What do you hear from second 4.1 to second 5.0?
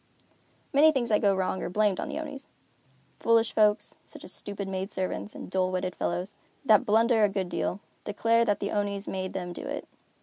as stupid maid